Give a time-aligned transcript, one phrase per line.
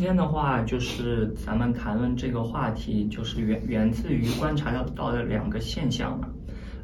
[0.00, 6.26] 今天的话，就是咱们谈论这个话题，就是源源自于观察到的两个现象嘛。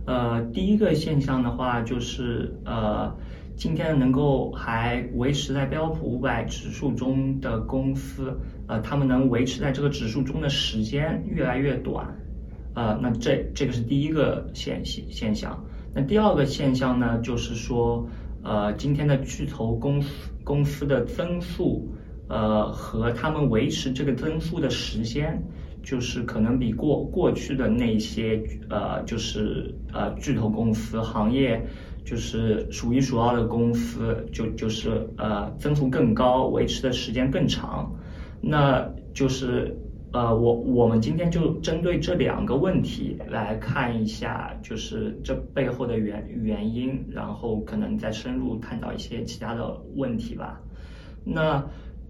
[0.04, 3.10] 呃，第一个现象的话，就是呃，
[3.56, 12.14] 今天能够还维持在标普五百指数中的公司，呃，他们能维持在这个指数中的时间越来越短。
[12.74, 15.64] 呃，那这这个是第一个现现现象。
[15.94, 18.06] 那第二个现象呢，就是说，
[18.42, 21.90] 呃，今天的巨头公司公司的增速。
[22.28, 25.40] 呃，和他们维持这个增速的时间，
[25.82, 31.64] 就是可能比过过去的那些呃，就是呃巨头公司行业，
[32.04, 37.94] 就是数一数二的公司，就就是呃增速更高，维持的时间更长。
[38.40, 39.78] 那就是
[40.10, 50.60] 呃，我我们今天就针对这两个问题来看一下，就是这背后的原原因，然后可能再深入探讨一些其他的问题吧。
[51.22, 51.64] 那。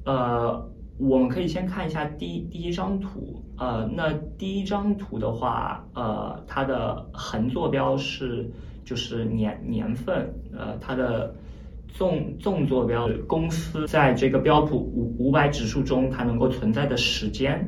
[0.07, 0.65] 呃，
[0.99, 3.43] 我们可以先看一下第第一张图。
[3.59, 8.49] 呃，那第一张图的话，呃，它的横坐标是
[8.85, 11.35] 就是年年份，呃，它的
[11.89, 17.67] 纵纵坐标公司在这个标普五五百指数中它能够存在的时间。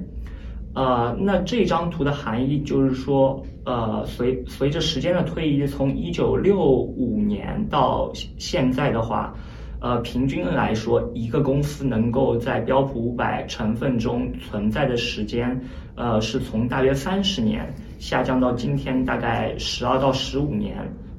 [0.75, 9.35] 呃，那这张图的含义就是说，呃，随随着时间的推移，从一九六五年到现在的话。
[9.81, 15.61] 呃，平均来说，一个公司能够在标普五百成分中存在的时间，
[15.95, 20.77] 呃，是从大约三十年下降到今天大概十二到十五年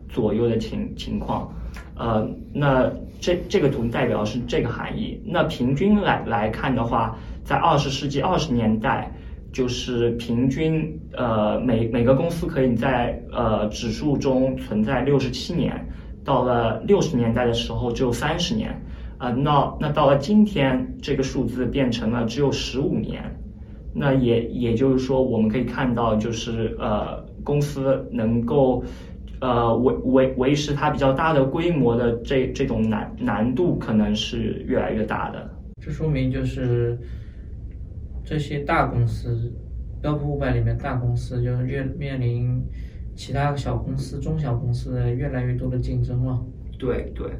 [0.09, 1.49] 左右的情情况。
[1.95, 5.21] 呃，那这这个图代表是这个含义。
[5.25, 9.09] 那平均来来看的话，在二十世纪二十年代，
[9.53, 15.73] 就是平均呃每每个公司可以在呃指数中存在六十七年。
[16.29, 18.69] 到了六十年代的时候，只有三十年，
[19.17, 23.23] 啊，那那到了今天，这个数字变成了只有十五年，
[23.95, 28.83] 那也也就是说，我们可以看到，就是呃，公司能够
[29.41, 35.49] 呃维维维持它比较大的规模的这这种难难度，可能是越来越大的。
[35.81, 36.95] 这说明就是
[38.23, 39.51] 这些大公司，
[39.99, 42.63] 标普五百里面大公司，就是越面临。
[43.15, 46.41] 其他小公司、中小公司的越来越多的竞争了，
[46.77, 47.31] 对对。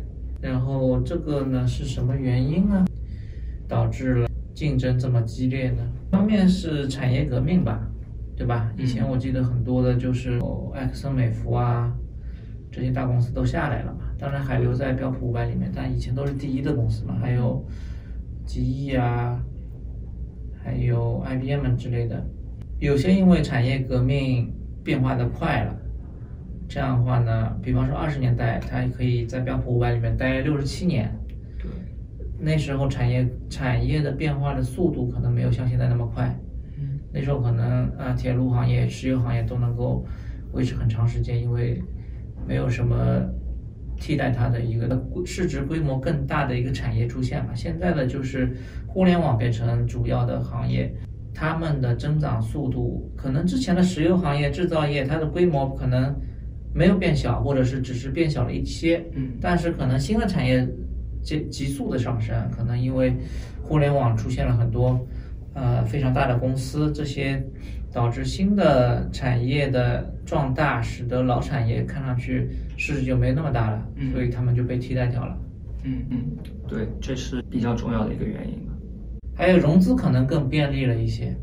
[0.41, 2.85] 然后这个呢是什么原因呢？
[3.67, 5.83] 导致了竞争这么激烈呢？
[6.07, 7.87] 一方面是产业革命吧，
[8.35, 8.71] 对吧？
[8.77, 10.39] 以前我记得很多的就是
[10.73, 11.93] 埃克森美孚啊，
[12.71, 14.05] 这些大公司都下来了嘛。
[14.17, 17.15] 当然还留在标普五百里面，但以前都是第一的公司嘛。
[17.21, 17.65] 还有
[18.45, 19.41] GE 啊，
[20.63, 22.25] 还有 IBM 之类的，
[22.79, 24.53] 有些因为产业革命。
[24.83, 25.75] 变化的快了，
[26.67, 31.13] 这样的话呢，比方说二十年代，它可以在标普五百里面待六十七年。
[31.57, 31.69] 对，
[32.39, 36.33] 那时候产业产业的变化的速度可能没有像现在那么快。
[36.77, 40.05] 嗯，那时候可能啊，铁路行业、石油行业都能够
[40.53, 41.81] 维持很长时间，因为
[42.47, 42.95] 没有什么
[43.97, 47.53] 替代它的一个市值规模更大的一个产业出现嘛。
[47.53, 48.55] 现在的就是
[48.87, 50.93] 互联网变成主要的行业。
[51.33, 56.15] 他们的增长速度可能之前的石油行业、制造业，它的规模可能
[56.73, 59.03] 没有变小，或者是只是变小了一些。
[59.13, 60.67] 嗯，但是可能新的产业
[61.21, 63.15] 急急速的上升，可能因为
[63.61, 64.99] 互联网出现了很多
[65.53, 67.43] 呃非常大的公司，这些
[67.91, 75.37] 导致新的产业的壮大，使得老产业看上去市值就没那么大了，所以他们就被替代掉了。
[75.83, 76.17] 嗯嗯，
[76.67, 78.68] 对，这是比较重要的一个原因。
[79.39, 81.33] 还有融资可能更便利了一些，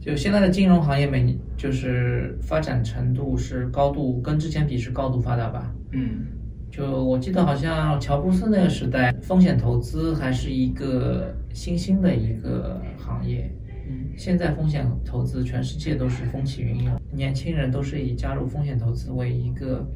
[0.00, 5.72] 就现在的金融行业每年就是发展程度是高度跟之前比是高度发达吧？
[5.92, 6.26] 嗯，
[6.68, 13.48] 就我记得好像乔布斯那个时代，风险投资还是一个新兴的一个行业。
[13.88, 19.86] 嗯，现在风险投资全世界都是风起云涌，年轻人都是以加入风险投资为一个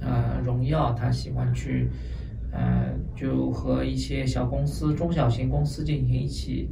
[0.00, 1.90] 呃荣耀，他喜欢去。
[2.58, 6.70] 呃，就和一些小公司、中小型公司进行一起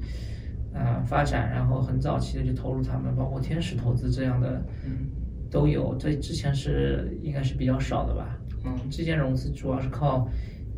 [0.72, 5.10] 呃发展，然后很早期的就投入他们，包括天使投资这样的，嗯，
[5.50, 5.94] 都有。
[5.96, 8.38] 这之前是应该是比较少的吧？
[8.64, 10.26] 嗯，之前融资主要是靠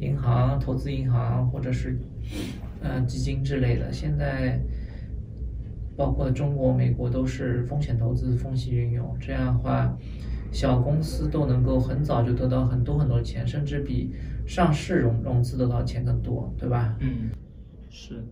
[0.00, 1.97] 银行、投资银行或者是
[2.82, 3.93] 呃基金之类的。
[3.93, 4.61] 现在
[5.97, 9.97] 包括中国、美国都是风险投资风险运用，这样的话。
[10.56, 14.11] 小公司都能够很早就得到很多很多钱，甚至比
[14.47, 16.97] 上市融融资得到钱更多，对吧？
[16.99, 17.29] 嗯，
[17.91, 18.25] 是，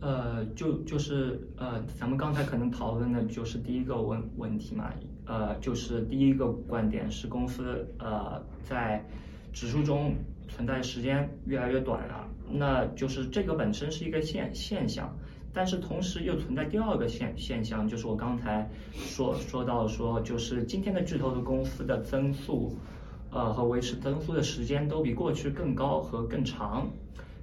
[0.00, 4.90] 呃，就就是呃，咱们刚才可能讨论的就是第一个问问题嘛，
[5.26, 9.06] 呃，就是第一个观点是公司呃在
[9.52, 10.12] 指数中
[10.48, 15.16] 存在时间越来越短了，那就是这个本身是一个现现象，
[15.54, 22.76] 但是同时又存在第二个现现象，就是我刚才说说到说，就是今天的巨头的公司的增速，
[23.30, 26.88] 呃和维持增速的时间都比过去更高和更长。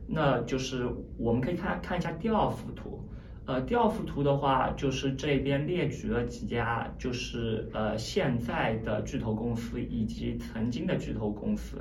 [0.06, 0.86] 那就是
[1.18, 3.00] 我们可以看看一下第二幅图，
[3.46, 11.78] 呃，第二幅图的话，就是这边列举了几家，就是呃现在的巨头公司以及曾经的巨头公司，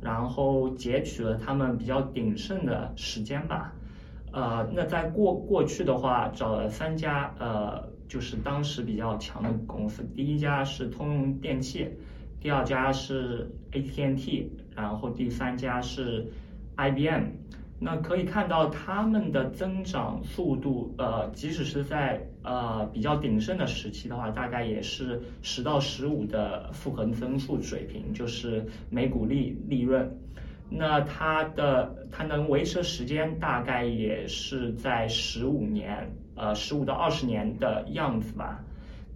[0.00, 3.72] 然后截取了他们比较鼎盛的时间吧。
[4.32, 10.02] 呃，那在过过去的话，找了三家，呃，就是当时比较强的公司。
[10.14, 11.88] 第一家是通用电气，
[12.40, 16.26] 第二家是 AT&T，然后第三家是
[16.76, 17.24] IBM。
[17.84, 30.16] 那可以看到他们的增长速度，呃，即使是在呃比较鼎盛的时期的话，大概也是十到十五的复合增速水平，就是每股利利润。
[30.74, 38.64] 那它的它能维持的时间大概也是在十五年，呃，十五到二十年的样子吧。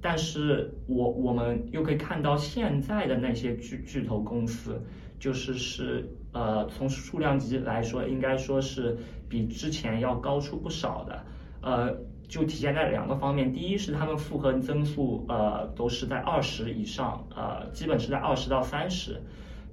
[0.01, 4.81] 但是我我们又可以看到现在的那些巨巨头公司，
[5.19, 8.97] 就是是呃从数量级来说，应该说是
[9.29, 11.25] 比之前要高出不少的。
[11.63, 11.97] 呃，
[12.29, 19.21] 就体现在两个方面，第一是他们复合增速呃都是在二十以上，呃，基本是在二十到三十。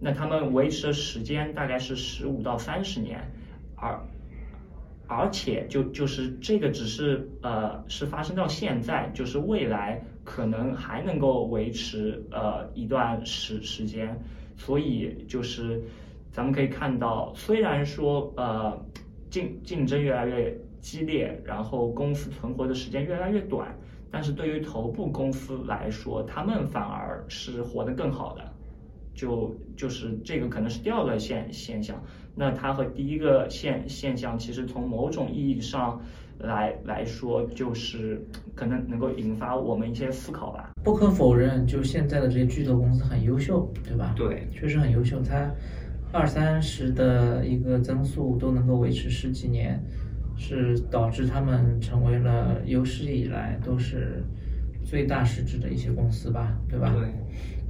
[0.04, 3.32] 那他们维持的时间大概是十五到三十年，
[3.76, 4.00] 而
[5.08, 14.20] 而且就就是这个只是呃是发生到现在，就是未来可能还能够维持呃一段时时间，
[14.58, 15.82] 所以就是
[16.32, 18.78] 咱们可以看到，虽然说呃
[19.30, 23.74] 竞竞争越来越激烈，然后公司存活的时间越来越短，
[24.12, 28.53] 但是对于头部公司来说，他们反而是活得更好的。
[29.14, 32.02] 就就是这个可能是第二个现现象，
[32.36, 36.02] 那它和第一个现现象其实从某种意义上
[36.40, 38.22] 来来说，就是
[38.56, 40.72] 可能能够引发我们一些思考吧。
[40.84, 44.14] 不可否认，就现在的这些巨头公司很优秀，对吧？
[44.16, 45.22] 对，确实很优秀。
[45.22, 45.50] 它
[46.12, 49.82] 二三十的一个增速都能够维持十几年，
[50.36, 54.24] 是导致他们成为了有史以来都是
[54.84, 56.94] 最大市值的一些公司吧，对吧？
[56.98, 57.08] 对。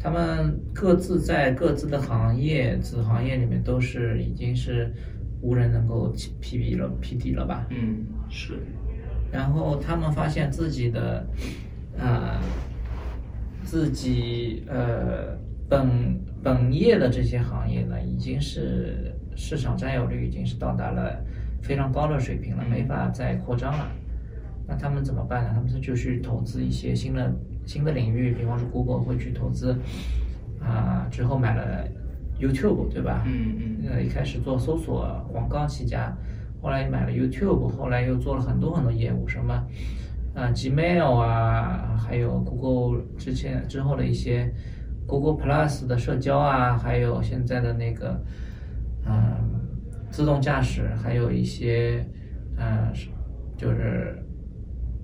[0.04, 4.94] 他们各自在各自的行业子行业里面都是已经是
[5.40, 7.66] 无人能够匹敌了匹敌了吧？
[7.70, 8.60] 嗯，是。
[9.32, 11.26] 然后他们发现自己的
[11.98, 12.38] 啊
[13.64, 15.38] 自己呃
[15.70, 21.18] 本本业的这些行业呢，已经是市场占有率已经是到达了
[21.62, 23.90] 非常高的水平了，没法再扩张了。
[24.68, 25.52] 那他们怎么办呢？
[25.56, 27.34] 他们就去投资一些新的。
[27.66, 29.78] 新的领域，比方说 Google 会去投资，
[30.60, 31.88] 啊，之后买了
[32.40, 33.24] YouTube，对吧？
[33.26, 33.90] 嗯嗯。
[33.90, 36.16] 呃，一开始做搜索广告起家，
[36.62, 39.54] 后来买了 YouTube，后来又做了很多很多业务，什么
[40.34, 44.52] 啊 Gmail 啊，还有 Google 之前之后的一些
[45.06, 48.22] Google Plus 的社交啊，还有现在的那个
[49.06, 49.14] 嗯
[50.10, 52.06] 自动驾驶，还有一些
[52.58, 52.92] 嗯
[53.58, 54.23] 就是。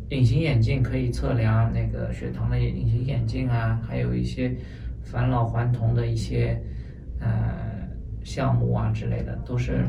[0.09, 4.55] 隐形眼镜可以测量那个血糖的隐形眼镜啊，还有一些
[5.03, 6.59] 返老还童的一些
[7.19, 7.29] 呃
[8.23, 9.85] 项目啊之类的，都是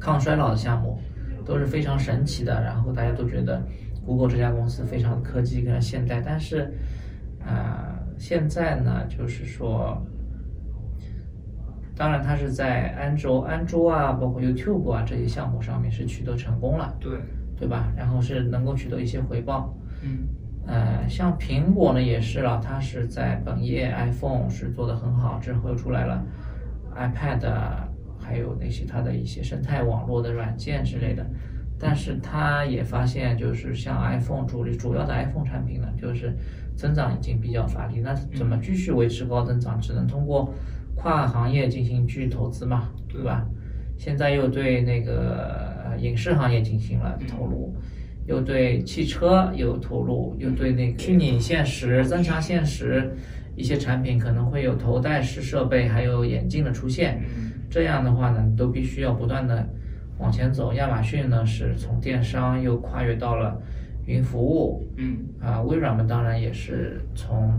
[0.00, 0.98] 抗衰老的项目，
[1.44, 2.60] 都是非常神奇的。
[2.62, 3.62] 然后大家都觉得
[4.04, 6.72] Google 这家公司非常科技跟现代，但是
[7.46, 9.96] 啊现在呢，就是说，
[11.96, 16.96] 当然它是在安卓、安卓啊，包括 YouTube 啊这些项目上面是取得成功了。
[16.98, 17.12] 对。
[17.64, 17.90] 对吧？
[17.96, 19.74] 然后是能够取得一些回报。
[20.02, 20.28] 嗯，
[20.66, 26.22] 呃，像苹果呢也是了，它是在本业 iPhone 是做的很好，之后又出来了
[26.94, 27.40] iPad，
[28.20, 31.24] 还有那些它的一些生态网络的软件之类的。
[31.78, 36.36] 但是它也发现，就是像 iPhone 主力主要的 iPhone 产品呢，就是
[36.76, 38.00] 增长已经比较乏力。
[38.00, 39.80] 那怎么继续维持高增长？
[39.80, 40.52] 只能通过
[40.94, 43.46] 跨行业进行继续投资嘛，对吧？
[43.96, 45.72] 现在又对那个。
[45.98, 47.74] 影视行业进行了投入，
[48.26, 53.14] 又对汽车有投入，又对那个虚拟现实、增强现实
[53.56, 57.22] 一些产品可能会有头戴式设备，还有眼镜的出现。
[57.70, 59.68] 这样的话呢，都必须要不断的
[60.18, 60.72] 往前走。
[60.74, 63.60] 亚马逊呢是从电商又跨越到了
[64.06, 67.50] 云服务，嗯啊，微软们当然也是从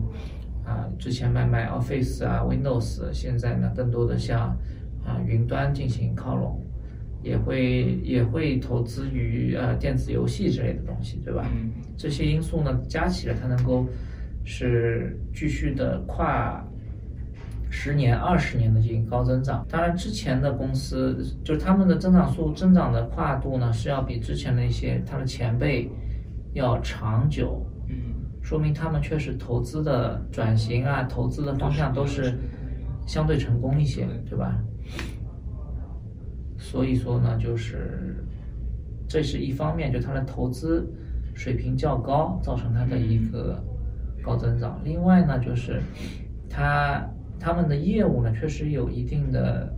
[0.63, 4.57] 啊之前卖卖 Office 啊 Windows，现在呢更多的向
[5.05, 6.64] 啊云端进行靠拢。
[7.25, 11.43] 也会也会投资于呃电子游戏之类的东西，对吧？
[11.97, 13.87] 这些因素呢加起来，它能够
[14.43, 16.63] 是继续的跨
[17.71, 19.65] 十年、二十年的进行高增长。
[19.67, 25.89] 当然，之前的公司就是他们的增长速、增长的跨度呢，是要比之前的一些他的前辈
[26.53, 27.65] 要长久。
[27.89, 27.95] 嗯，
[28.43, 32.37] 说明他们确实投资的转型啊，投资的方向都是
[33.07, 34.61] 相对成功一些，对吧？
[36.67, 38.15] 所以说呢，就是
[39.07, 40.91] 这是一方面，就它的投资
[41.35, 43.63] 水平较高，造成它的一个
[44.23, 44.81] 高增长。
[44.83, 45.79] 另外呢，就是
[46.49, 47.07] 它
[47.39, 49.71] 他们的业务呢，确实有一定的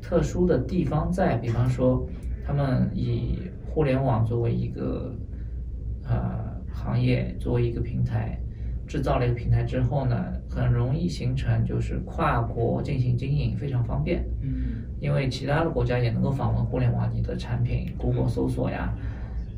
[0.00, 2.06] 特殊的地方在，比方说，
[2.46, 5.12] 他们以互联网作为一个
[6.04, 8.38] 呃行业，作为一个平台。
[8.84, 10.14] 制造了一个平台之后呢，
[10.50, 14.24] 很容易形成就是跨国进行经营非常方便。
[15.02, 18.94] 因为其他的国家也能够访问互联网你的产品，Google 搜索呀，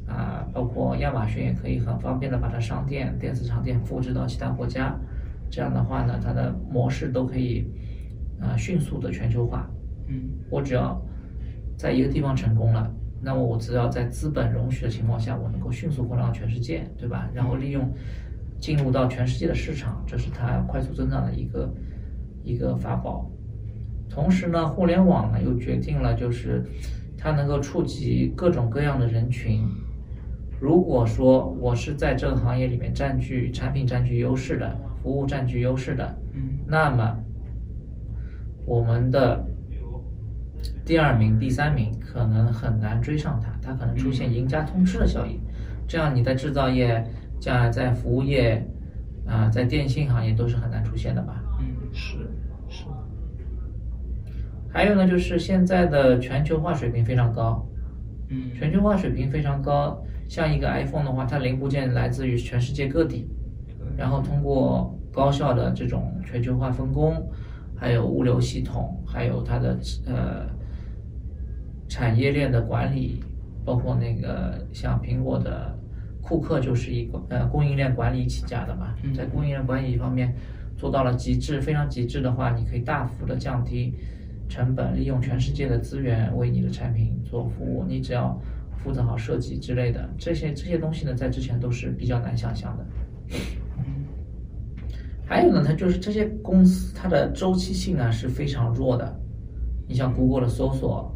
[0.08, 4.98] 啊，包括亚马逊也可以很方便的把它商店、电子商店复制到其他国家。
[5.50, 7.70] 这样的话呢，它的模式都可以
[8.40, 9.68] 啊迅速的全球化。
[10.08, 10.98] 嗯，我只要
[11.76, 17.28] 在一个地方成功了，那么我只要在资本容许的情况下，我能够迅速扩张全世界，对吧？
[17.34, 17.92] 然后利用。
[18.60, 21.70] 进入到全世界的市场，这是它快速增长的一个
[22.42, 23.30] 一个法宝。
[24.14, 26.64] 同时呢，互联网呢又决定了，就是
[27.18, 29.66] 它能够触及各种各样的人群。
[30.60, 37.18] 如果说我是在这个行业里面占据产品占据优势的，服务占据优势的，嗯，那么
[38.64, 39.44] 我们的
[40.84, 45.40] 第二名、第三名可能很难追上它，它可能出现赢家通吃的效应。
[45.88, 47.04] 这样你在制造业。
[47.40, 48.66] 像在服务业，
[49.26, 51.44] 啊，在电信行业都是很难出现的吧？
[51.60, 52.23] 嗯，是是。
[54.74, 57.64] 还有呢，就是现在的全球化水平非常高。
[58.28, 63.28] 嗯，全球化水平非常高，像一个 iPhone 的话，它零部件来自于全世界各地，
[63.96, 67.24] 然后通过高效的这种全球化分工，
[67.76, 70.46] 还有物流系统，还有它的呃
[71.88, 73.22] 产业链的管理，
[73.64, 75.72] 包括那个像苹果的。
[76.26, 80.34] 库克就是一个呃供应链管理起家的嘛，在供应链管理方面
[80.74, 83.92] 做到了极致，非常极致的话，你可以大幅的降低
[84.48, 87.84] 成本，利用全世界的资源为你的产品做服务。
[87.86, 88.40] 你只要
[88.76, 92.86] 负责好设计之类的这些这些东西呢，在之前都是比较难想象的。
[95.26, 99.20] 还有呢，它就是这些公司它的周期性呢是非常弱的。
[99.88, 101.10] 你像 Google 的搜索。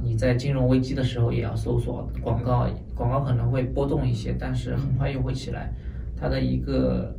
[0.00, 5.74] 你在金融危机的时候也要搜索广告，广告可能会波动一些，但是很快又会起来。
[6.16, 7.12] 它的一个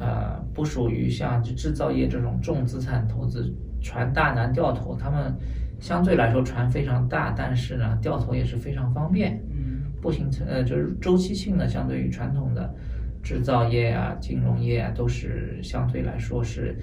[0.00, 4.96] 呃，不属于像制造业这种重资产投资，船大难掉头。
[4.96, 5.34] 他们
[5.80, 9.42] 相对来说船非常大，但是呢掉头也是非常方便。
[9.50, 12.74] 嗯，不形成呃就是周期性呢，相对于传统的
[13.22, 16.76] 制造业啊、金融业啊，都是相对来说是。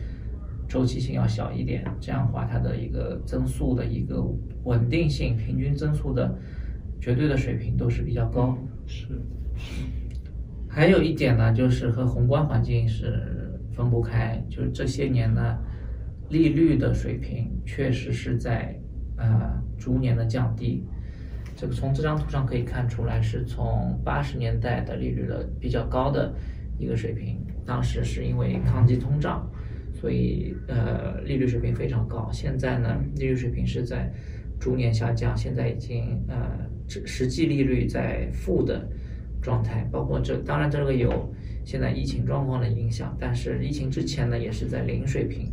[0.66, 4.24] 周期性要小一点，这样的话，它的一个增速的一个
[4.64, 6.34] 稳定性、平均增速的
[7.00, 8.58] 绝对的水平都是比较高。
[8.88, 9.10] 是。
[10.68, 15.60] 还有一点呢，就是和宏观环境是分不开，就是这些年呢，
[16.34, 18.76] 利率的水平确实是在
[19.18, 20.84] 呃逐年的降低。
[21.56, 26.34] 这个从这张图上可以看出来，是从八十年代的利率的比较高的
[26.80, 29.48] 一个水平，当时是因为抗击通胀。
[29.94, 32.30] 所以，呃，利率水平非常高。
[32.34, 34.12] 现在呢，利率水平是在
[34.60, 36.36] 逐年下降，现在已经呃，
[36.90, 38.86] 实实际利率在负的
[39.42, 39.88] 状态。
[39.92, 41.32] 包括这，当然这个有
[41.64, 45.53] 现在疫情状况的影响，但是疫情之前呢，也是在零水平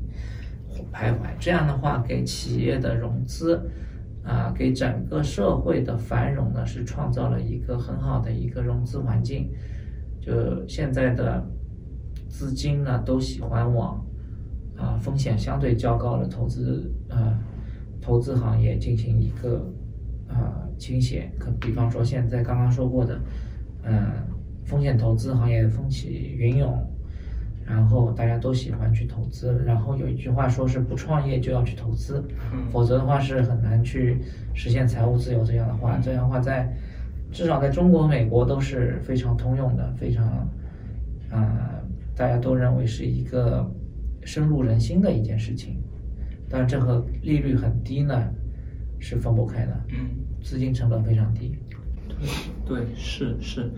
[0.93, 1.31] 徘徊。
[1.39, 3.71] 这样的话，给企业的融资
[4.25, 9.51] 啊，给整个社会的繁荣呢，是创造了一个很好的一个融资环境。
[10.21, 11.47] 就现在的
[12.29, 14.05] 资金呢，都喜欢往。
[14.77, 17.39] 啊，风险相对较高的投资啊，
[18.01, 19.71] 投资行业进行一个
[20.27, 21.31] 啊倾斜。
[21.39, 23.21] 可比方说，现在刚刚说过的，
[23.83, 24.11] 嗯，
[24.65, 26.75] 风险投资行业风起云涌，
[27.71, 29.63] 然后大家都喜欢去投资。
[29.65, 32.23] 然后有一句话说是不创业就要去投资，
[32.73, 34.19] 否则的话是很难去
[34.53, 35.45] 实现财务自由。
[35.45, 36.71] 这样的话，这样的话在
[37.31, 40.27] 至少在中国、美国都是非常通用的，非常
[41.31, 41.81] 啊，
[42.17, 43.71] 大家都认为是一个。
[44.23, 45.83] 深入人心的一件事情，
[46.47, 48.23] 但这和利率很低呢，
[48.99, 49.73] 是分不开的。
[49.89, 50.11] 嗯，
[50.43, 51.57] 资金成本非常低。
[52.67, 53.71] 对，是是，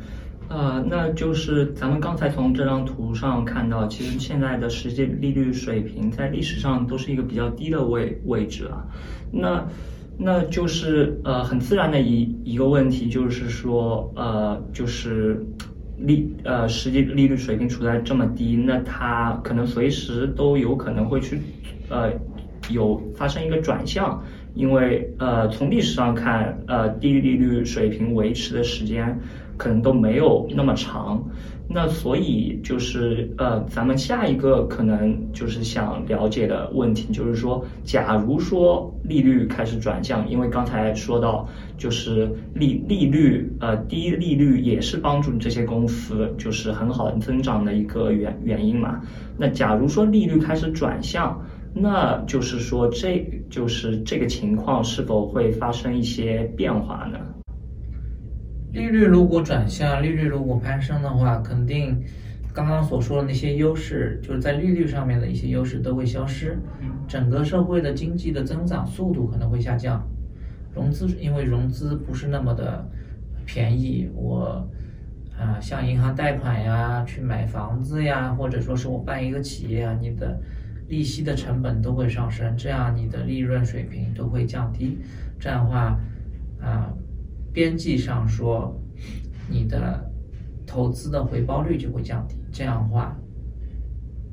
[0.54, 8.84] 呃，那就是咱们刚才从这张图上看到，其实现在的实际利率水平在历史上都是一个比较低的位位置啊。
[9.30, 9.66] 那
[10.18, 15.42] 那就是呃很自然的一一个问题，就是说呃就是
[15.96, 21.40] 利呃实际利率水平处在这么低，那它可能随时都有可能会去
[21.88, 22.12] 呃
[22.68, 24.22] 有发生一个转向，
[24.54, 29.18] 因为呃从历史上看，呃低利率水平维持的时间
[29.56, 31.22] 可能都没有那么长。
[31.74, 49.00] 那所以就是呃，咱们下一个可能就是想了解的问题，就是说，假如说利率开始转向，因为刚才说到，就是利利率呃低利率也是帮助这些公司就是很好的增长的一个原原因嘛。
[49.38, 51.40] 那假如说利率开始转向，
[51.72, 57.18] 那就是说这就是这个情况是否会发生一些变化呢？
[58.72, 62.02] 利率如果转向，利率如果攀升的话，肯定
[62.54, 66.58] 刚刚所说的那些优势，就是在利率上面的一些优势都会消失，
[67.06, 70.02] 整个社会的经济的增长速度可能会下降，
[70.74, 72.88] 融资因为融资不是那么的
[73.44, 74.66] 便宜，我
[75.38, 80.40] 啊向银行贷款呀，去买房子呀，或者说是我办一个企业啊，你的
[80.88, 84.96] 利息的成本都会上升，这样你的利润水平都会降低，
[85.38, 85.98] 这样的话
[86.58, 86.90] 啊。
[87.52, 88.80] 边际上说，
[89.48, 90.10] 你的
[90.66, 93.16] 投资的回报率就会降低，这样的话，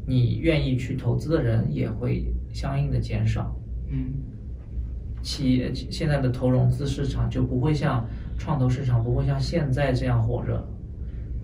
[0.05, 3.53] 你愿意去投资的人也会相应的减少。
[3.89, 4.13] 嗯，
[5.21, 8.07] 企业现在的投融资市场就不会像
[8.37, 10.65] 创投市场不会像现在这样火热，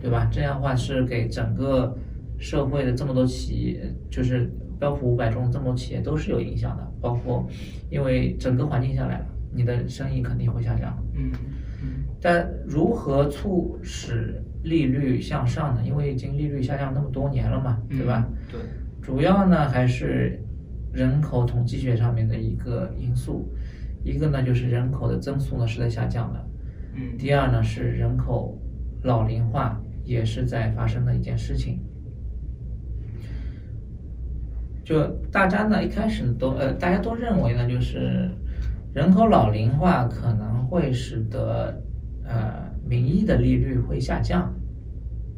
[0.02, 0.30] 对吧？
[0.32, 1.98] 这样的话是给整个
[2.38, 7.46] 社会的这么多企业，就是标普五百中这么多企业都是有影响的，包括
[7.90, 10.98] 因为整个环境下来了，你的生意肯定会下降。
[11.14, 11.32] 嗯。
[12.26, 15.84] 但如何促使利率向上呢？
[15.86, 18.28] 因为已经利率下降那么多年了嘛，对吧？
[18.52, 18.60] 对。
[19.00, 20.44] 主要呢还是
[20.92, 23.48] 人口统计学上面的一个因素，
[24.04, 26.48] 一个呢就是人口的增速呢是在下降的，
[26.96, 27.16] 嗯。
[27.16, 28.60] 第二呢是人口
[29.04, 31.80] 老龄化也是在发生的一件事情。
[34.84, 38.32] 就大家呢一开始都呃大家都认为呢就是
[38.96, 41.84] 人口老龄化可能会使得。
[42.28, 44.54] 呃，名义的利率会下降，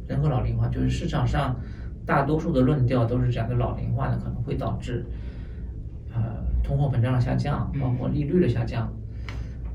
[0.08, 1.60] 人口老龄化就是市场上
[2.06, 5.06] 大多数的论调都是讲的老龄化呢可能会导致
[6.13, 8.91] 呃通货膨胀的下降，包括利率的下降。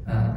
[0.04, 0.34] 呃，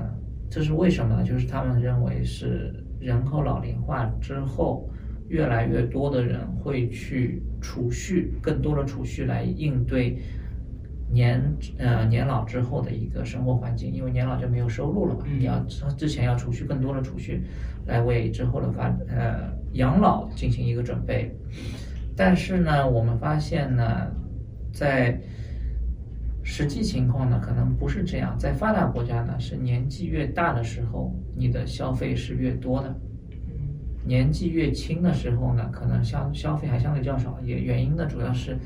[0.50, 1.24] 这是为什么呢？
[1.24, 4.90] 就是他们认为是人口老龄化之后，
[5.28, 10.20] 越来越多的人会去储蓄，更多的储蓄来应对。
[11.16, 11.42] 年
[11.78, 15.58] 呃年老之后的一个生活环境，因为年老就没有收入了嘛，你要
[15.98, 17.42] 之前要储蓄更多的储蓄，
[17.86, 21.34] 来为之后的发呃养老进行一个准备。
[22.18, 24.12] 但是呢，我们发现呢，
[24.74, 25.18] 在
[26.44, 28.38] 实际情况呢，可能不是这样。
[28.38, 32.90] 在发达国家呢，是年纪越大的时候，你的消费是越多的；
[34.04, 37.40] 年纪越轻的时候呢，可能消消费还相对较少。
[37.42, 38.58] 也原因呢，主要是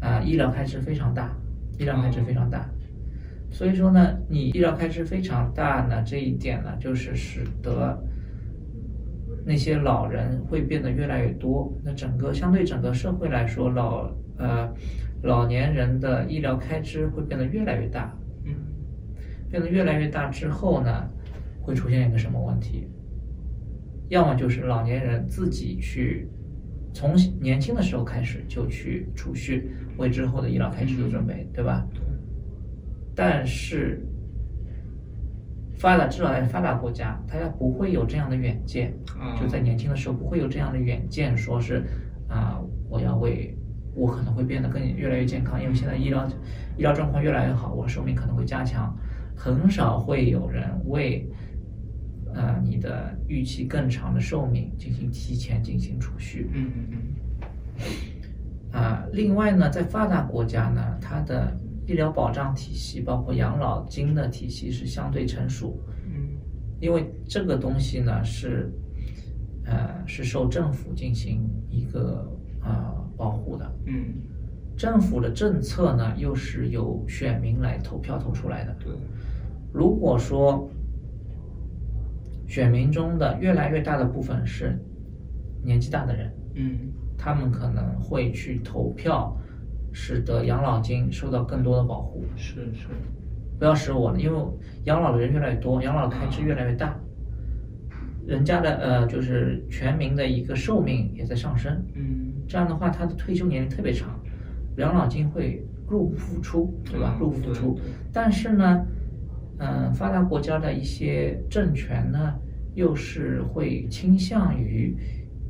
[0.00, 1.30] 啊医疗开支非常大。
[1.78, 2.68] 医疗开支非常大，
[3.50, 7.98] 所以说呢，你医疗开支非常大呢，这一点呢，就是使得
[9.44, 11.72] 那些老人会变得越来越多。
[11.82, 14.72] 那整个相对整个社会来说，老呃
[15.22, 18.16] 老年人的医疗开支会变得越来越大。
[18.44, 18.54] 嗯，
[19.50, 21.08] 变得越来越大之后呢，
[21.60, 22.88] 会出现一个什么问题？
[24.08, 26.28] 要么就是老年人自己去。
[26.94, 31.86] 从年轻的时候开始就去储蓄，为之后的医疗开支做准备，对吧？
[33.14, 34.04] 但是，
[35.78, 38.94] 发达至少在发达国家，大家不会有这样的远见，
[39.40, 41.82] 就在年轻的时候不会有这样的远见，说是
[42.28, 43.56] 啊，我要为
[43.94, 46.26] 我可能会变得更越来越健康，因为现在医疗
[46.76, 48.94] 医疗状况越来越好，我寿命可能会加强，
[49.34, 51.26] 很少会有人为。
[52.34, 56.48] 呃，你的预期更长的寿命进行提前进行储蓄。
[56.54, 57.78] 嗯嗯嗯。
[58.72, 61.54] 啊，另外呢，在发达国家呢，它的
[61.86, 65.78] 医疗保障体系，包括养老金的体系是相对成熟。
[66.06, 66.38] 嗯。
[66.80, 68.72] 因为这个东西呢是，
[69.66, 72.26] 呃，是受政府进行一个
[72.60, 73.74] 啊保护的。
[73.84, 74.14] 嗯。
[74.74, 78.74] 政府的政策呢，又是由选民来投票投出来的。
[78.80, 78.90] 对。
[79.70, 80.66] 如果说。
[82.46, 84.78] 选民中的越来越大的部分是
[85.62, 86.78] 年纪大的人，嗯，
[87.16, 89.34] 他们可能会去投票，
[89.92, 92.24] 使得养老金受到更多的保护。
[92.36, 92.88] 是是，
[93.58, 94.38] 不要使我，因为
[94.84, 96.98] 养老的人越来越多，养老的开支越来越大，
[98.26, 104.20] 人家的呃就是全民的一个寿命也在上升，嗯，这样的话他的退休年龄特别长，
[104.76, 107.16] 养老金会入不敷出，对吧？
[107.18, 107.80] 入不敷出，
[108.12, 108.84] 但是呢。
[109.64, 112.34] 嗯，发达国家的一些政权呢，
[112.74, 114.96] 又是会倾向于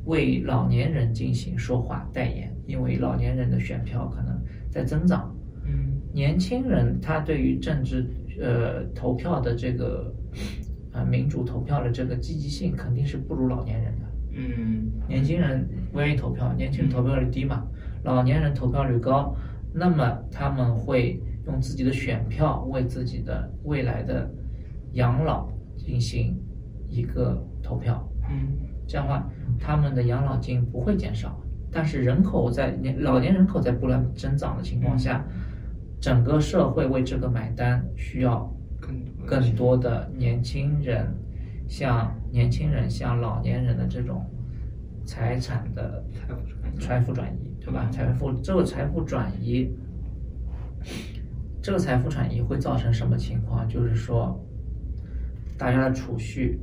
[0.05, 5.35] 为老年人进行说话代言，因为老年人的选票可能在增长。
[5.65, 8.05] 嗯年轻人他对于政治
[8.39, 10.13] 呃投票的这个
[10.91, 14.05] 啊民主投票的这个积极性肯定是不如老年人的。
[14.35, 17.65] 嗯年轻人不愿意投票，年轻人投票率低嘛，
[18.03, 19.35] 老年人投票率高，
[19.73, 24.29] 那么他们会用自己的选票为自己的未来的
[24.93, 26.39] 养老进行
[26.89, 28.57] 一个投票，嗯。
[28.85, 29.29] 这样的话，
[29.59, 31.39] 他们的养老金不会减少，
[31.71, 35.25] 但是人口在年老年人口在不断增长的情况下，
[36.01, 41.07] 整个社会为这个买单，需要更多更多的年轻人，
[41.65, 44.25] 像年轻人像老年人的这种
[45.05, 46.03] 财产的
[46.79, 47.85] 财富转移对吧？
[47.87, 47.91] 嗯。
[47.91, 49.71] 财富这个财富转移，
[51.63, 53.65] 这个财富转移会造成什么情况？
[53.69, 54.37] 就是说，
[55.57, 56.59] 大家的储蓄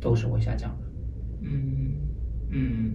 [0.00, 0.86] 都是会下降的。
[1.42, 1.96] 嗯
[2.50, 2.92] 嗯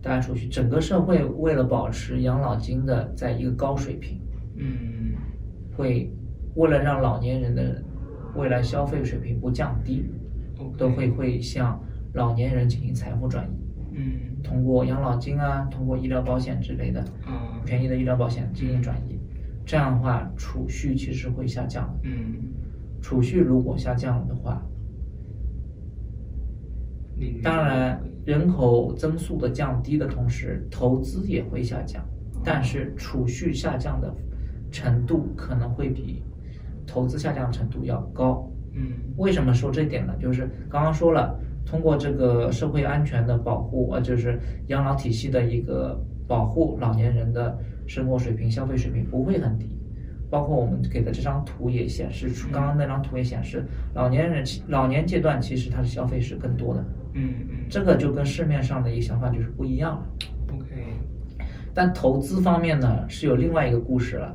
[0.00, 4.20] 大家储蓄，整个社会为了保持养老金的在一个高水平，
[4.54, 5.14] 嗯
[5.76, 6.08] 会
[6.54, 7.82] 为了让老年人的
[8.36, 10.04] 未来消费水平不降低
[10.78, 11.82] 都会会向
[12.14, 19.11] 老年人进行财富转移，嗯通过养老金啊，通过医疗保险之类的嗯便宜的医疗保险进行转移。
[19.64, 21.88] 这样的话，储蓄其实会下降。
[22.02, 22.52] 嗯，
[23.00, 24.62] 储蓄如果下降了的话，
[27.42, 32.04] 当然人口增速的降低的同时，投资也会下降，
[32.42, 34.12] 但是储蓄下降的
[34.70, 36.22] 程度可能会比
[36.86, 38.48] 投资下降程度要高。
[38.74, 40.14] 嗯为什么说这点呢？
[40.18, 49.68] 就是刚刚说了，通过这个社会安全的保护，呃，就是养老体系的一个保护，老年人的生活水平、消费水平不会很低。
[50.30, 60.06] 包括我们给的这张图也显示出，刚刚那张图也显示，老年人其老年阶段其实他的消费是更多的，嗯嗯这个就跟市面上的一个想法就是不一样了。
[60.54, 60.84] ，OK
[61.74, 64.34] 但投资方面呢，是有另外一个故事了。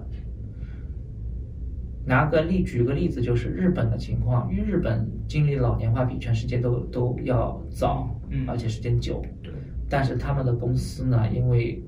[2.05, 9.25] 拿个例，举个例子，就是日本的情况，因为日本经历老年化比全世界都都要早，嗯而且时间久。
[9.41, 9.51] 对，
[9.89, 11.83] 但是他们的公司呢，因为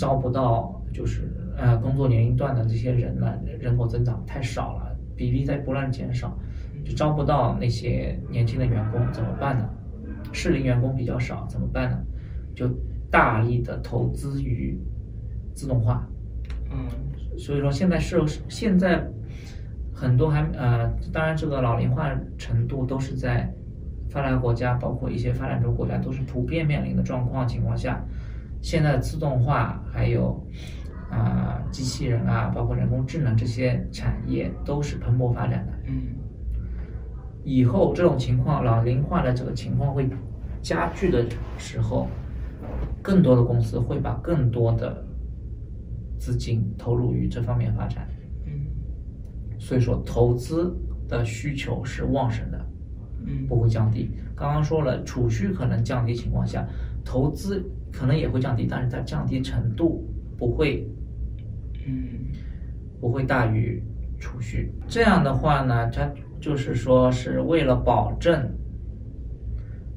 [0.00, 6.34] 招不到就是呃工作年龄段的这些人呢，人口增长太少了，比例在不断减少，
[6.82, 9.68] 就招不到那些年轻的员工，怎么办呢？
[10.32, 11.98] 适龄员工比较少，怎么办呢？
[12.54, 12.66] 就
[13.10, 14.80] 大力的投资于
[15.52, 16.08] 自动化。
[16.72, 16.88] 嗯
[17.38, 19.06] 所以说现在是现在
[19.92, 23.52] 很多还呃，当然这个老龄化程度都是在
[24.08, 28.02] 发达国家，包括一些发展中国家都是普遍面临的状况情况下，
[28.62, 30.44] 现在的自动化还有
[31.10, 35.72] 啊、机器人啊，包括人工智能这些产业都是蓬勃发展的。
[35.88, 36.02] 嗯
[37.42, 40.06] 以后这种情况，老龄化的这个情况会
[40.60, 41.24] 加剧的
[41.56, 42.06] 时候，
[43.02, 45.02] 更多的公司会把更多的
[46.18, 48.06] 资金投入于这方面发展。
[48.46, 48.66] 嗯
[49.58, 50.76] 所以说，投资
[51.08, 52.66] 的需求是旺盛的，
[53.24, 54.10] 嗯不会降低。
[54.36, 56.68] 刚刚说了，储蓄可能降低情况下，
[57.02, 60.06] 投资可能也会降低，但是它降低程度
[60.38, 60.88] 不会
[61.86, 62.32] 嗯
[63.00, 63.82] 不会大于
[64.18, 64.72] 储蓄。
[64.88, 68.50] 这样的话呢，它就是说是为了保证，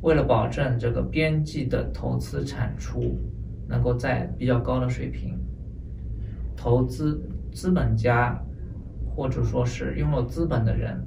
[0.02, 3.18] 为了保证这个边际的投资产出
[3.68, 5.38] 能够在比较高的水平，
[6.56, 8.42] 投资资本家
[9.16, 11.06] 或者说是拥有资本的人，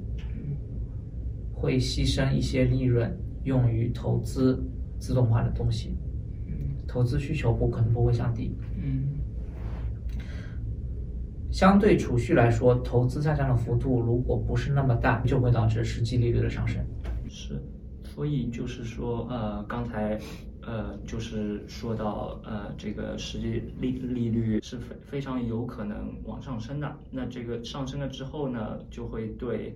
[1.53, 3.11] 会牺牲一些利润
[3.43, 4.63] 用于投资
[4.99, 5.96] 自动化的东西，
[6.97, 8.55] 投资需求不可能不会降低。
[8.75, 9.03] 嗯
[11.51, 16.83] 相对储蓄来说，投资下降的幅度如果不是那么大，就会导致实际利率的上升。
[17.29, 17.61] 是，
[18.03, 20.19] 所以就是说，呃，刚才，
[20.61, 26.95] 呃，就是说到，呃，这个实际利利率是非非常有可能往上升的。
[27.11, 29.75] 那这个上升了之后呢，就会对，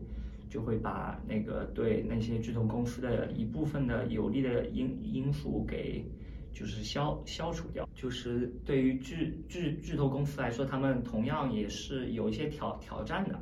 [0.49, 6.03] 就会把那个对那些巨头公司的一部分的有利的因因素给。
[6.53, 13.39] 就是消消除掉，就是对于巨巨巨头公司来说，他们同样也是有一些挑挑战的。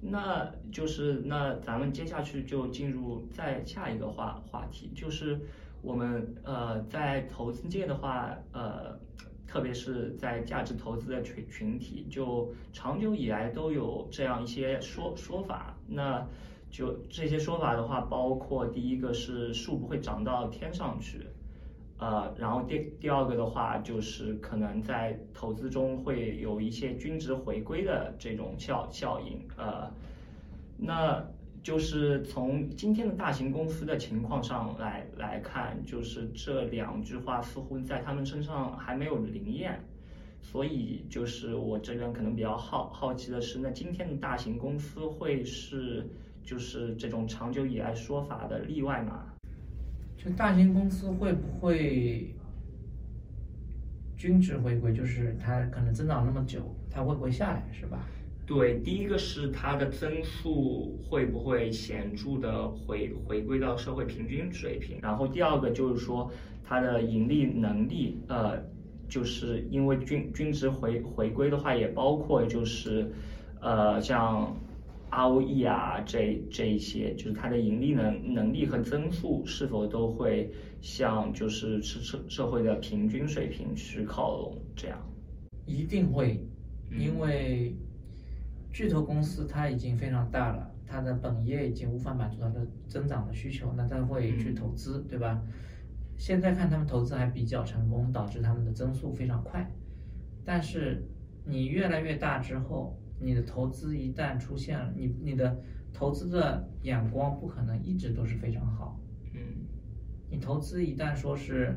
[0.00, 5.40] 那就是那咱们接下去就进入再下一个话话题，就是
[5.80, 8.98] 我们呃在投资界的话，呃，
[9.46, 15.74] 特别是在价值投资的群群体，就长久以来都有这样一些说说法。
[15.86, 16.26] 那
[16.70, 21.26] 就这些说法的话，包括第一个是树不会长到天上去。
[21.96, 29.88] 呃，然后第第二个的话，就是可能在投资中会有一些均值回归的这种效效应，呃，
[30.76, 31.24] 那
[31.62, 39.80] 就是从今天的大型公司的情况上来来看，就是这两句话似乎在他们身上还没有灵验，
[40.42, 46.06] 所以就是我这边可能比较好好奇的是，那今天的大型公司会是
[46.42, 49.33] 就是这种长久以来说法的例外吗？
[50.16, 52.34] 就大型公司会不会
[54.16, 54.92] 均值回归？
[54.92, 58.06] 就是它可能增长那么久，它会不会下来，是吧？
[58.46, 66.30] 对，第一个是它的增速会不会显著的回回归到社会平均水平，然后第二个就是说
[66.62, 68.62] 它的盈利能力，呃，
[69.08, 73.10] 就是因为均均值回回归的话，也包括就是
[73.60, 74.54] 呃像
[75.16, 80.50] ROE 啊这这一些，就是它的盈利能能力和增速是否都会
[80.80, 84.98] 向就是社社社会的平均水平去靠拢，这样
[85.66, 86.40] 一定会，
[86.90, 87.74] 因为。
[88.76, 95.40] 巨头公司它已经非常大了，它的本业已经无法满足它的增长的需求，那它会去投资，对吧？
[96.16, 99.64] 现在看他们投资还比较成功，导致他们的增速非常快。
[100.44, 101.04] 但是
[101.46, 105.60] 你越来越大之后，你的投资一旦出现了，你你的
[105.92, 109.00] 投资的眼光不可能一直都是非常好。
[109.32, 109.40] 嗯，
[110.30, 111.74] 你投资一旦说是，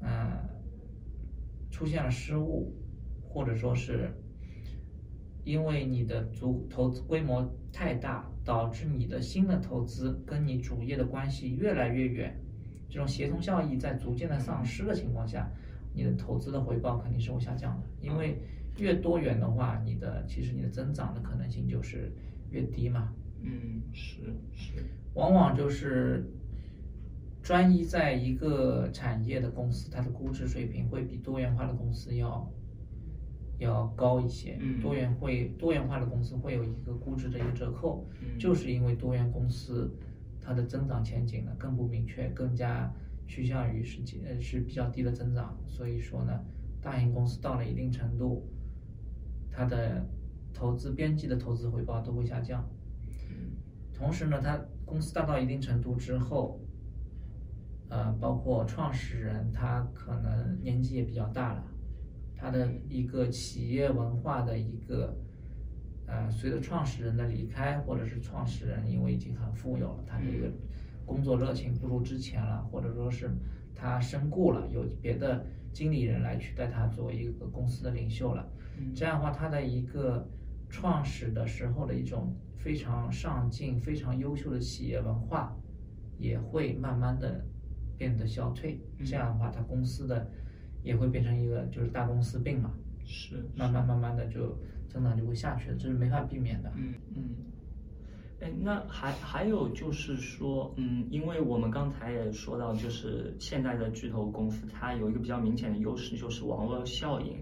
[0.00, 0.48] 呃，
[1.70, 2.74] 出现了失误，
[3.22, 4.10] 或者说是。
[5.44, 12.38] 因为你的足投资规模太大，导致你的新的投资跟你主业的关系越来越远，
[12.90, 15.50] 这种协同效益在逐渐的丧失的情况下，
[15.94, 17.86] 你的投资的回报肯定是会下降的。
[18.02, 18.36] 因为
[18.78, 22.12] 越多元的话，你的其实你的增长的可能性就是
[22.50, 23.12] 越低嘛。
[23.42, 24.22] 嗯，是
[24.54, 24.84] 是。
[25.14, 26.24] 往往就是
[27.42, 32.50] 专一在一个产业的公司，它的估值水平会比多元化的公司要。
[33.58, 38.06] 要高一些，嗯多元会多元化的公司会有一个估值的一个折扣，
[38.38, 39.90] 就是因为多元公司
[40.40, 42.88] 它的增长前景呢更不明确，更加
[43.26, 46.40] 趋向于是呃是比较低的增长，所以说呢，
[46.80, 48.46] 大型公司到了一定程度，
[49.58, 50.06] 它的
[50.54, 52.64] 投资边际的投资回报都会下降，
[53.92, 56.60] 同时呢，它公司大到一定程度之后，
[57.88, 61.64] 呃，包括创始人他可能年纪也比较大了。
[62.36, 65.12] 他的一个企业文化的一个，
[66.06, 70.48] 呃，随着创始人的离开，或者是创始人因为已经很富有了，他的一个
[71.04, 73.28] 工作热情不如之前了，或者说是
[73.74, 78.48] 他身故了，有别的经理人来取代他作为一个公司的领袖了。
[78.94, 80.28] 这样的话，它的一个
[80.68, 85.56] 创始的时候的一种非常上进、非常优秀的企业文化，
[86.18, 87.44] 也会慢慢的
[87.96, 88.80] 变得消退。
[89.04, 90.26] 这样的话，它公司的。
[90.84, 92.72] 也会变成一个就是大公司病嘛，
[93.04, 94.56] 是慢慢慢慢的就
[94.88, 96.72] 增长就会下去了，这是没法避免的。
[96.76, 97.30] 嗯嗯，
[98.40, 107.36] 哎，那还还有就是说，嗯，因为我们刚才也说到，就是现在的巨头公司它有一个比较明显的优势，就是网络效应。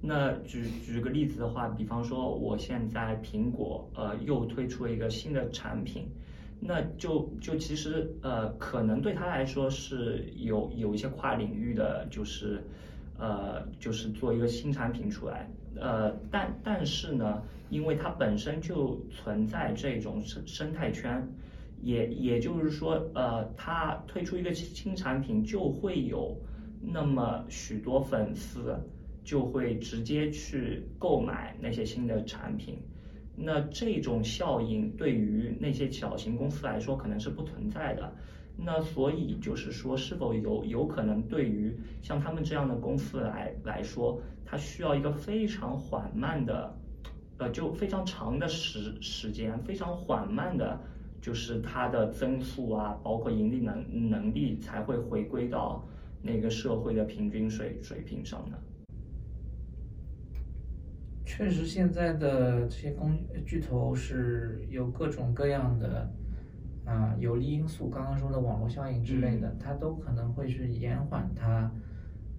[0.00, 6.08] 那举举个例子的话，比方说我现在苹果呃又推出了一个新的产品。
[6.60, 12.60] 那就就其实呃，可能对他来说是有有一些跨领域的，就是
[13.16, 21.24] 呃，就是做一个新产品出来，呃，但但是呢，因为它本身就存在这种生生态圈，
[21.80, 26.36] 也也就是说，呃，它推出一个新产品就会有
[26.80, 28.76] 那么许多粉丝
[29.28, 32.78] 就会直接去购买那些新的产品。
[33.36, 38.10] 那这种效应对于那些小型公司来说可能是不存在的，
[38.56, 46.74] 那所以就是说，是否有有可能对于像他们这样的公司来来说，它需要一个非常缓慢的，
[47.36, 50.80] 呃，就非常长的时时间，非常缓慢的，
[51.20, 55.86] 就是它的增速啊，包括盈利能能力才会回归到
[56.22, 58.56] 那个社会的平均水水平上呢？
[61.28, 63.14] 确实，现在的这些公
[63.44, 66.10] 巨头是有各种各样的
[66.86, 71.70] 啊有利因素，刚刚说的网络效应之类的，它都可能会是延缓它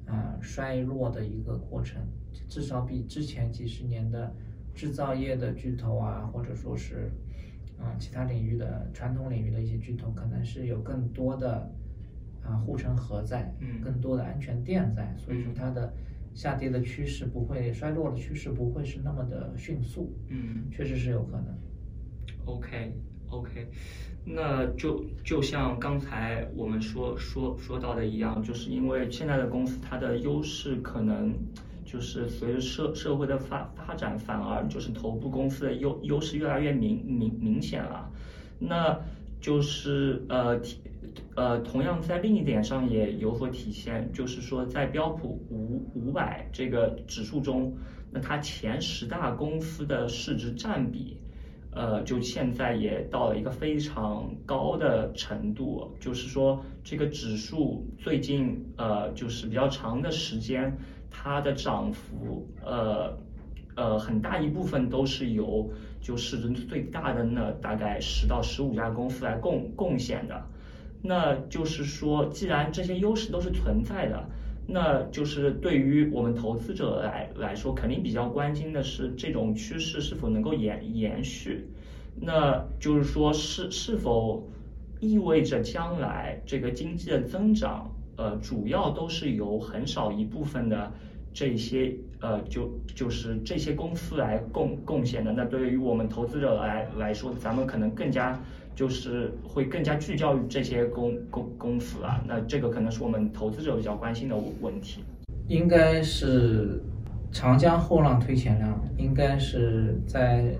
[0.08, 2.02] 啊衰落的一个过程，
[2.47, 4.34] 至少比之前几十年的
[4.73, 7.12] 制造业的巨头啊，或者说是
[7.78, 11.71] 啊其他领域的传统领域的一些巨头，可能是有更多的
[12.43, 15.93] 啊护城河在，更多的安全垫在，所以说它的。
[16.39, 21.47] 下跌的趋势不会，衰落的趋势不会是那么的迅速，嗯，确实是有可能。
[22.45, 23.67] OK，OK，
[24.23, 31.36] 那就就像刚才我们说说说到的一样，就是因为现在的公司它的优势可能
[31.84, 38.10] 就是随着社社会的发发展，反而就是头部公司的优优势越来越明明明显了。
[38.58, 38.97] 那
[39.41, 40.80] 就是呃体
[41.39, 47.73] 呃同样在另一点上也有所体现，就是说在标普五五百这个指数中，
[48.12, 51.17] 那它前十大公司的市值占比。
[51.71, 60.75] 呃，就现在也到了一个非常高的程度，就是说这个指数最近呃就是比较长的时间，
[61.12, 63.15] 它的涨幅呃
[63.75, 65.71] 呃很大一部分都是由
[66.02, 70.43] 就市值最大的那大概十到十五家公司来贡贡献的，
[71.02, 74.30] 那就是说既然这些优势都是存在的。
[74.72, 81.68] 那就是对于我们投资者来来说，肯定比较关心的是这种趋势是否能够延延续。
[82.16, 84.48] 那就是说，是是否
[85.00, 90.92] 意味着将来这个经济的增长，呃，主要都是由很少一部分的
[91.34, 95.32] 这些呃，就就是这些公司来贡贡献的。
[95.32, 98.40] 那对于我们投资者来来说，咱们可能更加。
[98.80, 105.04] 就是会更加聚焦于这些公公公司啊，那这个可能是我们投资者比较关心的问题。
[105.50, 106.82] 应该是
[107.30, 110.56] 长江后浪推前浪，应该是在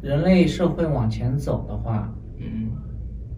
[0.00, 2.70] 人类社会往前走的话，嗯，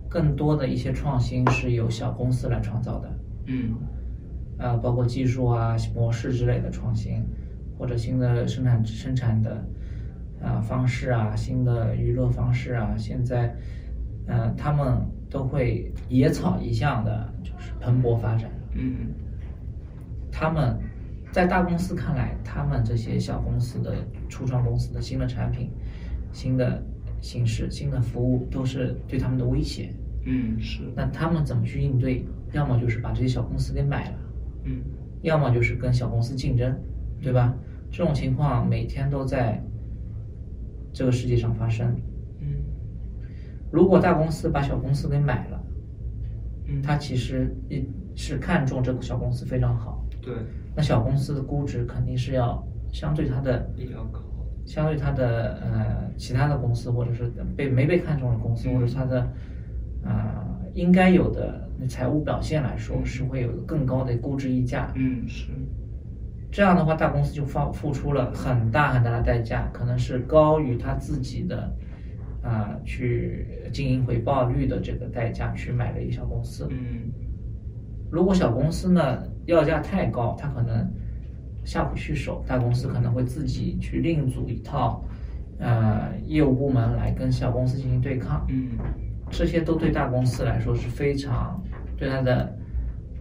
[0.08, 3.74] 更多的一些创新是由小公司来创造的，嗯，
[4.58, 7.20] 啊，包括技术啊、模式之类的创新，
[7.76, 9.66] 或者新的生产生产的。
[10.42, 13.54] 啊，方式啊，新的娱乐方式啊，现在，
[14.26, 18.50] 呃，他们都会野草一样的，就是蓬勃发展。
[18.74, 19.14] 嗯，
[20.30, 20.78] 他们
[21.32, 23.94] 在大公司看来，他们这些小公司的
[24.28, 25.70] 初创公司的新的产品、
[26.32, 26.82] 新的
[27.20, 29.90] 形式、新的服务，都是对他们的威胁。
[30.24, 30.82] 嗯，是。
[30.94, 32.26] 那他们怎么去应对？
[32.52, 34.18] 要么就是把这些小公司给买了，
[34.64, 34.82] 嗯，
[35.22, 36.78] 要么就是跟小公司竞争，
[37.22, 37.54] 对吧？
[37.90, 39.62] 这种情况每天都在。
[40.96, 41.94] 这个世界上发生，
[42.40, 42.46] 嗯，
[43.70, 45.62] 如果大公司把小公司给买了，
[46.68, 50.34] 嗯，他其实也是看中这个小公司非常好，对，
[50.74, 54.22] 那小公司的估值肯定是要相对它的比较高，
[54.64, 59.20] 相对它的呃其他的公司或者是被没被看中的公司或者它的
[60.02, 65.48] 啊应该有的财务表现来说是会有更高的估值溢价，嗯是。
[66.50, 71.70] 这样的话，大公司就放付出了很大很大的代价，可能是高于他自己的
[72.42, 76.66] 啊去经营回报率的这个代价去买了一小公司。
[76.70, 77.12] 嗯，
[78.10, 80.90] 如果小公司呢要价太高，他可能
[81.62, 85.04] 下不去手，大公司可能会自己去另组一套
[85.58, 88.46] 呃业务部门来跟小公司进行对抗。
[88.48, 88.78] 嗯，
[89.30, 91.62] 这些都对大公司来说是非常
[91.98, 92.56] 对它的。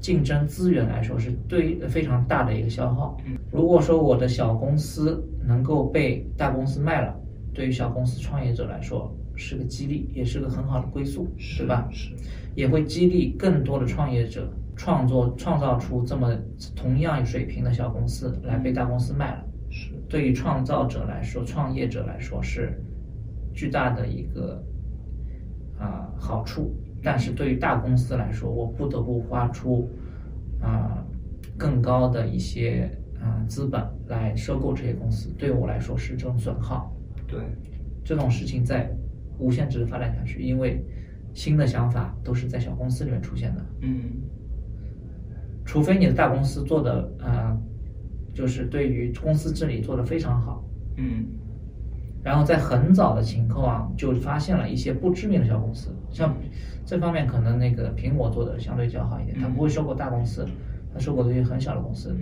[0.05, 3.17] 竞争资源来说是对非常大的一个消耗。
[3.51, 7.19] 如果说我的小公司能够被大公司卖了，
[7.51, 11.89] 对于小公司创业者来说是个激励，也是个很好的归宿，对吧？
[11.91, 12.11] 是，
[12.53, 16.37] 也会激励更多的创业者创作创造出这么
[16.75, 19.43] 同样水平的小公司来被大公司卖了。
[19.71, 22.79] 是，对于创造者来说，创业者来说是
[23.55, 24.63] 巨大的一个
[25.77, 26.73] 啊好处。
[27.03, 29.87] 但是对于大公司来说，我不得不花出
[30.59, 31.05] 啊
[31.55, 32.89] 更高的一些
[33.21, 36.91] 啊资本来收购这些公司，对我来说是这种损耗。
[37.27, 37.39] 对，
[38.03, 38.91] 这种事情在
[39.37, 40.83] 无限制的发展下去，因为
[41.33, 43.65] 新的想法都是在小公司里面出现的。
[43.81, 43.99] 嗯，
[45.63, 47.55] 除非你的大公司做的啊，
[48.33, 50.63] 就是对于公司治理做的非常好。
[50.97, 51.25] 嗯。
[52.25, 56.35] 然后在很早的情况就发现了一些不知名的小公司，像
[56.83, 60.43] 这方面可能那个苹果做的相对较好一点，它不会收购大公司，
[60.91, 62.15] 它收购的一些很小的公司。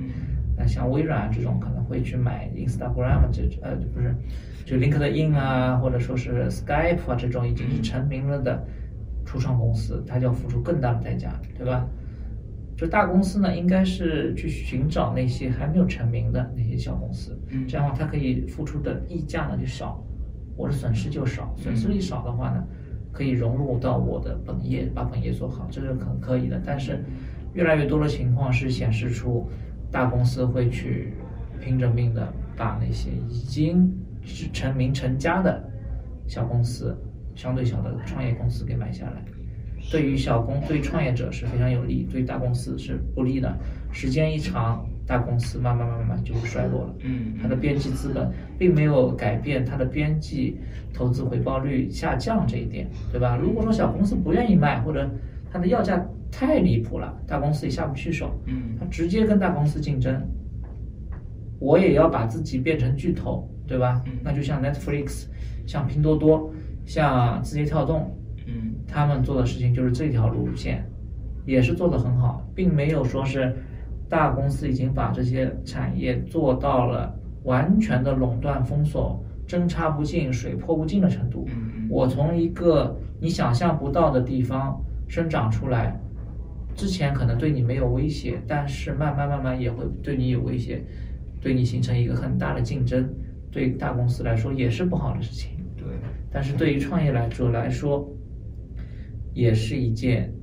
[0.57, 4.13] 那像微软这种可能会去买 Instagram 这呃不是，
[4.65, 8.61] 就 LinkedIn 啊，或者说是 Skype 啊这种已经是成名了的
[9.25, 11.87] 初创公司，它就要付出更大的代价，对吧？
[12.75, 20.03] 就大公司呢，应该是去寻找那些还没有成名的那些小公司，嗯，这样的话，它可以付出的溢价呢就少，
[20.55, 22.63] 我的损失就少，损失一少的话呢，
[23.11, 26.61] 可以融入到我的本业，把本业做好，这是很可以的。
[26.65, 27.03] 但是，
[27.53, 29.47] 越来越多的情况是显示出，
[29.91, 31.13] 大公司会去
[31.61, 33.93] 拼着命的把那些已经
[34.51, 35.63] 成名成家的
[36.27, 36.97] 小公司，
[37.35, 39.23] 相对小的创业公司给买下来。
[39.91, 43.55] 对于小公，对创业者是非常有利，对大公司是不利的。
[43.91, 46.95] 时间一长，大公司慢慢慢慢就会衰落了。
[47.03, 50.57] 嗯，它的边际资本并没有改变它的边际
[50.93, 53.37] 投资回报率下降这一点，对吧？
[53.37, 55.07] 如果说小公司不愿意卖，或者
[55.51, 58.33] 它的要价太离谱了，大公司也下不去手。
[58.47, 60.19] 嗯，它直接跟大公司竞争，
[61.59, 64.01] 我也要把自己变成巨头，对吧？
[64.23, 65.25] 那就像 Netflix，
[65.67, 66.51] 像拼多多。
[66.85, 68.13] 像字节跳动，
[68.45, 70.83] 嗯他们做的事情就是这条路线，
[71.45, 73.55] 也是做得很好，并没有说是
[74.09, 77.13] 大公司已经把这些产业做到了
[77.43, 81.47] 完全的垄断封锁、针插不进、水泼不进的程度。
[81.49, 85.99] 嗯我从一个你想象不到的地方生长出来，
[86.75, 90.83] 之前可能对你没有威胁，但是慢慢慢慢也会对你有威胁，
[91.39, 93.07] 对你形成一个很大的竞争，
[93.51, 95.51] 对大公司来说也是不好的事情。
[95.77, 95.85] 对，
[96.31, 98.09] 但是对于创业来者来说，
[99.33, 100.33] 也是一件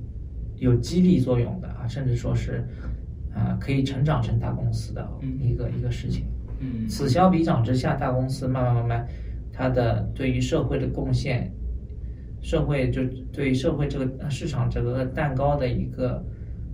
[0.57, 2.67] 有激励作用的啊，甚至说是
[3.33, 6.25] 啊、可以成长成大公司的嗯一个、一个事情。
[6.59, 9.07] 嗯此消彼长之下，大公司慢慢慢慢，
[9.53, 11.51] 它的对于社会的贡献，
[12.41, 16.23] 社会就对于社会这个市场这个蛋糕的一个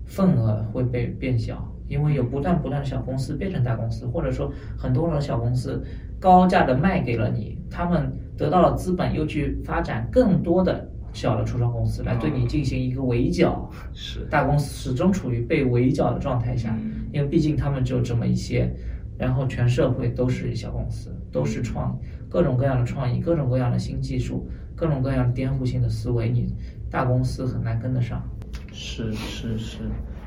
[0.06, 5.82] 份额会被变小，因为有不断不断的小公司变成大公司，或者说很多的小公司
[6.20, 13.70] 高价的卖给了你，他们得到了资本，又去发展更多的小的初创公司来对你进行一个围剿。
[13.94, 18.72] 是大公司始终处于被围剿的状态下嗯，因为毕竟他们只有这么一些，
[19.18, 21.98] 然后全社会都是小公司，都是创
[22.30, 26.54] 各种各样的创意，各种各样的新技术，各种各样的颠覆性的思维，你
[26.92, 28.24] 大公司很难跟得上。
[28.72, 29.80] 是是是，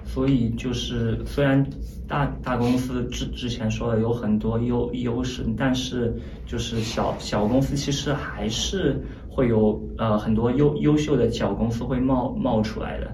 [0.05, 1.65] 所以就是虽然
[2.09, 6.13] 大大公司之之前说的有很多优优势，但是
[6.45, 9.01] 就是小小公司其实还是
[9.31, 13.07] 会有呃很多优优秀的小公司会冒冒出来的。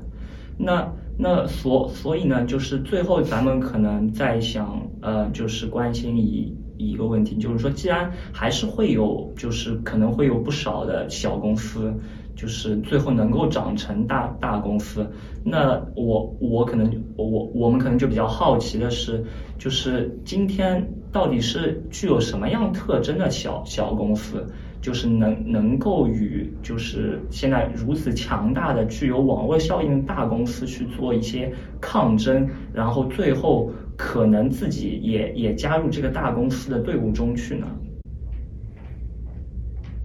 [0.58, 11.92] 那那所所以呢，就是最后咱们可能在想，呃，就是关心一一个问题，就是说，既然还是会有，就是可能会有不少的小公司，
[12.34, 15.06] 就是最后能够长成大大公司，
[15.42, 19.24] 那我我可能我我们可能就比较好奇的是，
[19.58, 24.46] 就是今天到底是具有什么样特征的小小公司？
[24.80, 37.66] 就是能能够与就是现在如此强大的具有网络效应的大公司去做一些抗争，然后最后可能自己也也加入这个大公司的队伍中去呢？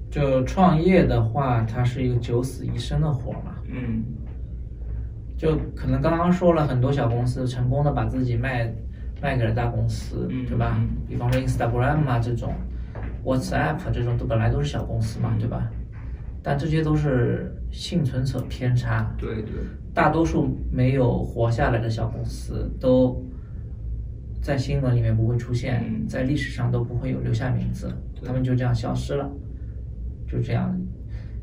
[0.10, 3.56] 就创业的话，它是一个九死一生的活嘛。
[3.70, 4.04] 嗯
[5.38, 8.72] 就可能刚刚说了很多小公司成功的把自己卖
[9.22, 10.90] 卖给了大公司，嗯对吧嗯？
[11.08, 12.54] 比方说 Instagram 啊这种
[13.24, 15.70] ，WhatsApp 这种都本来都是小公司嗯嘛，对吧？
[16.44, 19.54] 但这些都是幸存者偏差，对对，
[19.94, 23.24] 大多数没有活下来的小公司都
[24.42, 27.92] 在新闻里面不会出现，嗯在历史上都不会有留下名字，
[28.26, 29.30] 他们就这样消失了，
[30.28, 30.76] 就这样。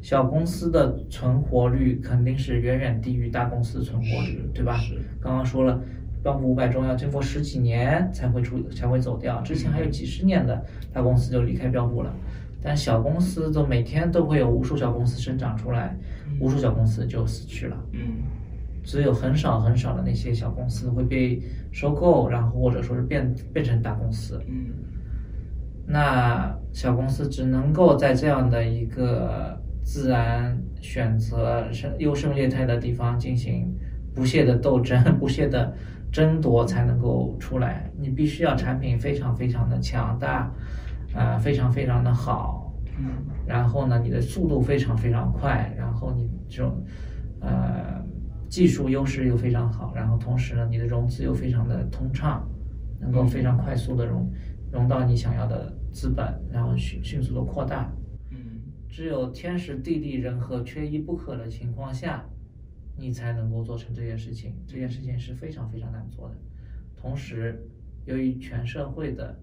[0.00, 4.76] 小公司的存活率肯定是远远低于大公司存活率，对吧？
[4.78, 5.80] 是刚刚说了，
[6.22, 12.12] 标普五百中要经过十几年才会出才会走掉，之前还有几十年的大公司就离开标普了，
[12.62, 15.96] 但小公司都每天都会有无数小公司生长出来，
[16.40, 17.76] 无数小公司就死去了。
[17.92, 18.00] 嗯
[18.84, 24.40] 只有很少很少的那些小公司会被收购，然后或者说是变变成大公司。
[24.48, 24.72] 嗯
[25.86, 33.74] 那小公司只能够在这样的一个自然选择胜优胜劣汰的地方进行
[34.14, 35.74] 不懈的斗争、 不懈的
[36.10, 37.90] 争夺，才能够出来。
[37.98, 40.50] 你必须要产品非常非常的强大，
[41.14, 43.06] 呃、非常非常的好，嗯
[43.46, 46.84] 然后呢，你的速度非常非常快，然后你这种
[47.40, 48.04] 呃
[48.48, 52.48] 技术优势又非常好，然后同时呢，你的融资又非常的通畅，
[53.00, 54.30] 能够非常快速的融
[54.72, 57.90] 融到你想要的资本，然后迅迅速的扩大。
[58.30, 58.36] 嗯
[58.88, 62.24] 只有天时地利人和缺一不可的情况下，
[62.98, 64.54] 你才能够做成这件事情。
[64.66, 66.36] 这件事情是非常非常难做的。
[66.96, 67.64] 同时，
[68.04, 69.38] 由于全社会的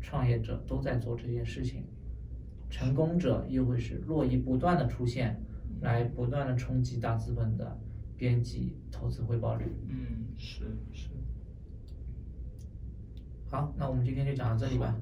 [0.00, 1.84] 创业者都在做这件事情，
[2.68, 5.40] 成功者又会是络绎不断的出现，
[5.80, 7.78] 来不断的冲击大资本的
[8.16, 9.64] 边际投资回报率。
[9.88, 11.08] 嗯，是是。
[13.48, 14.96] 好，那我们今天就讲到这里吧。